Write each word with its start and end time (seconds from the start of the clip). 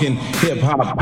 funkin' 0.00 0.16
hip 0.40 0.60
hop 0.60 0.98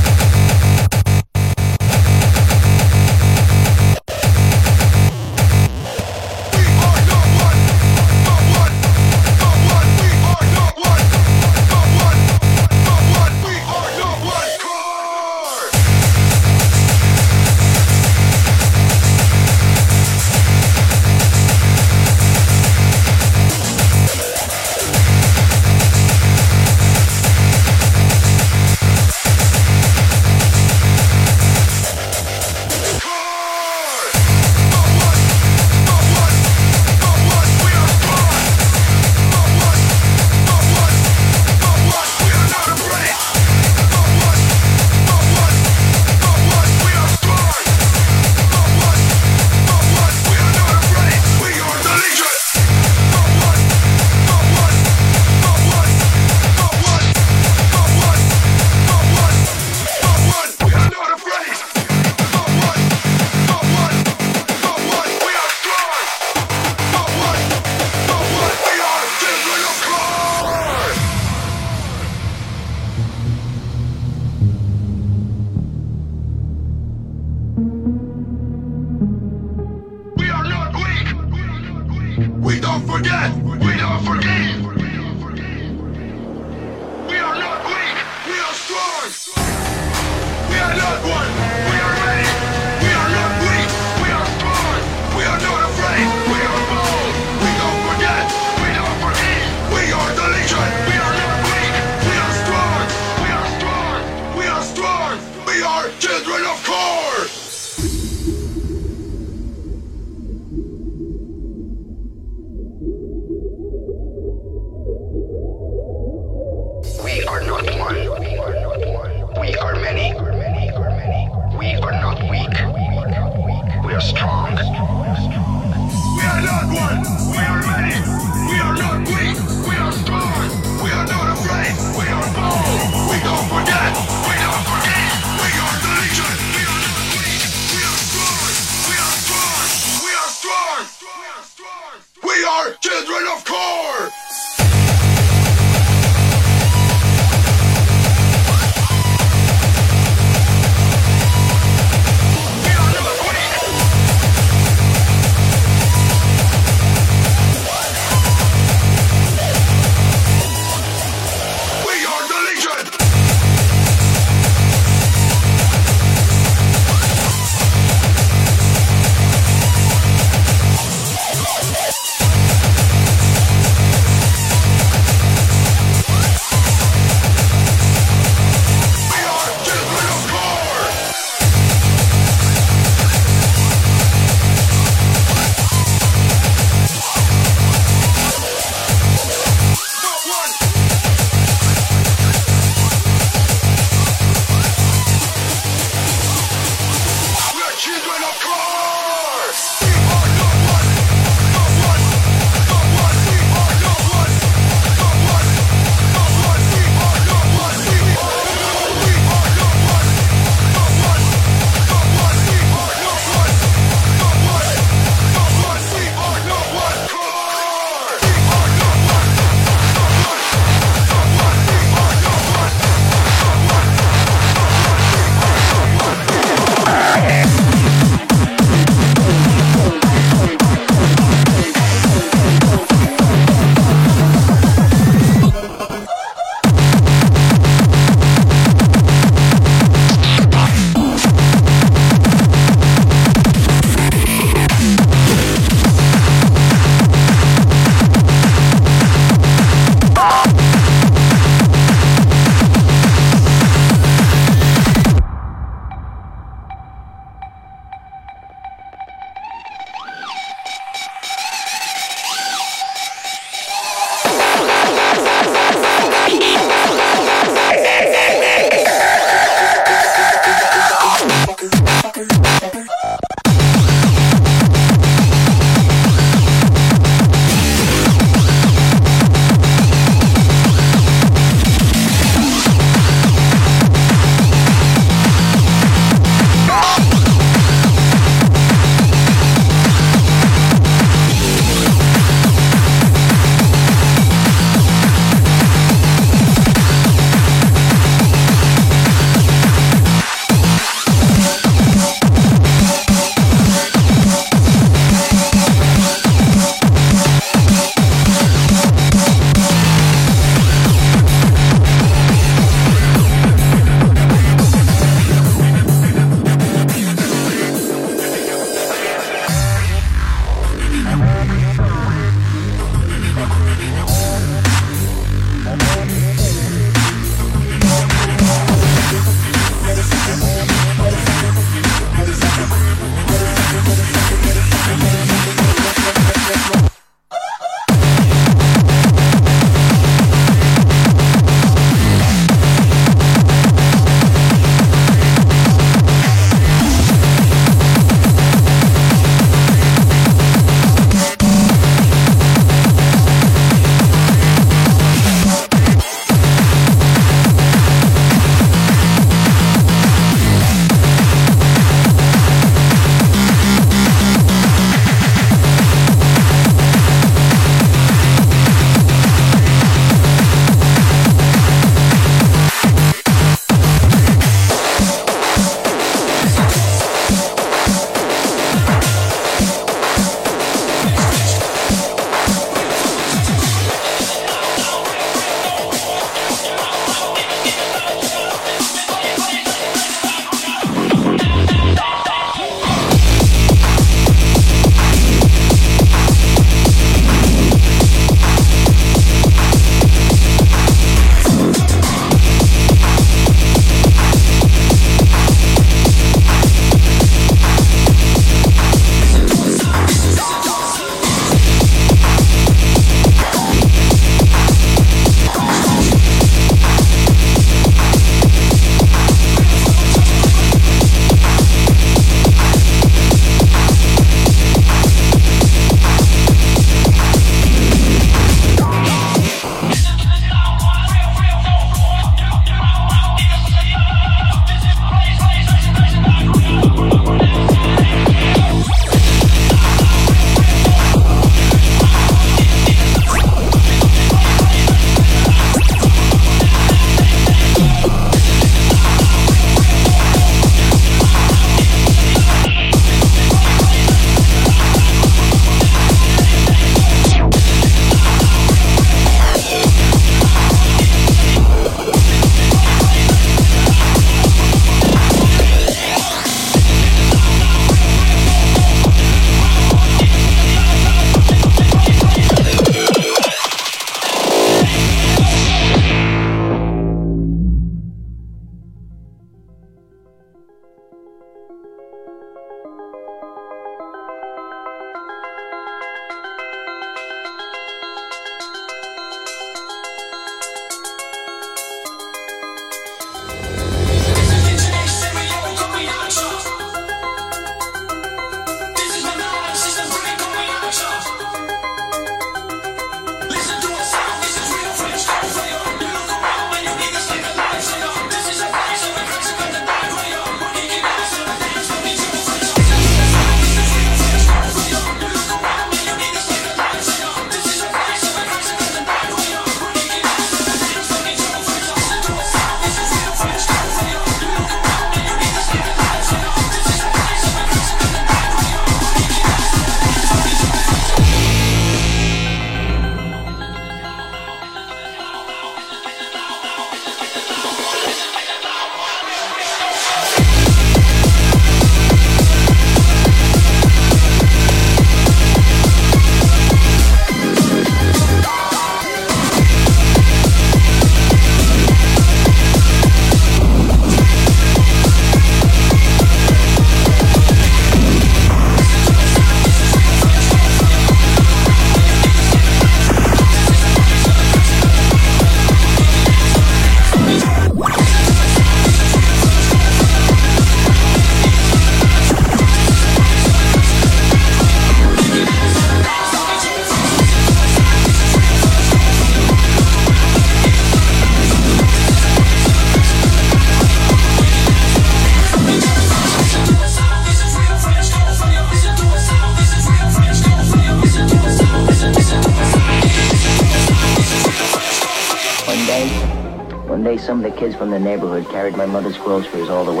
the 597.91 597.99
neighborhood 597.99 598.49
carried 598.49 598.75
my 598.75 598.85
mother's 598.85 599.17
groceries 599.19 599.69
all 599.69 599.85
the 599.85 599.93
way 599.93 600.00